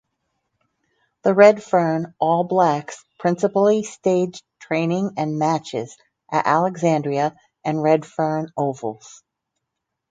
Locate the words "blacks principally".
2.43-3.83